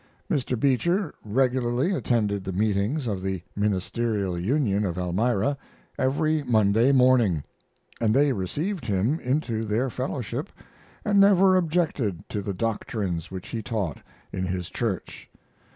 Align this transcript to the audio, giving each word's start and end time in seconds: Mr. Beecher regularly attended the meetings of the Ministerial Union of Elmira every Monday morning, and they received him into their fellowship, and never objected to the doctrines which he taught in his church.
Mr. 0.31 0.59
Beecher 0.59 1.13
regularly 1.23 1.93
attended 1.93 2.43
the 2.43 2.51
meetings 2.51 3.05
of 3.05 3.21
the 3.21 3.43
Ministerial 3.55 4.35
Union 4.35 4.83
of 4.83 4.97
Elmira 4.97 5.55
every 5.99 6.41
Monday 6.41 6.91
morning, 6.91 7.43
and 7.99 8.11
they 8.11 8.33
received 8.33 8.87
him 8.87 9.19
into 9.19 9.63
their 9.63 9.91
fellowship, 9.91 10.49
and 11.05 11.19
never 11.19 11.55
objected 11.55 12.27
to 12.29 12.41
the 12.41 12.51
doctrines 12.51 13.29
which 13.29 13.49
he 13.49 13.61
taught 13.61 13.99
in 14.33 14.47
his 14.47 14.71
church. 14.71 15.29